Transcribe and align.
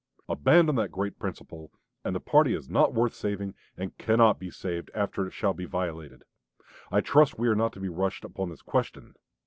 Abandon 0.27 0.77
that 0.77 0.89
great 0.91 1.19
principle 1.19 1.71
and 2.03 2.15
the 2.15 2.19
party 2.19 2.55
is 2.55 2.67
not 2.71 2.91
worth 2.91 3.13
saving, 3.13 3.53
and 3.77 3.95
cannot 3.99 4.39
be 4.39 4.49
saved 4.49 4.89
after 4.95 5.27
it 5.27 5.31
shall 5.31 5.53
be 5.53 5.65
violated. 5.65 6.23
I 6.91 7.01
trust 7.01 7.37
we 7.37 7.47
are 7.49 7.55
not 7.55 7.71
to 7.73 7.79
be 7.79 7.87
rushed 7.87 8.25
upon 8.25 8.49
this 8.49 8.63
question. 8.63 9.13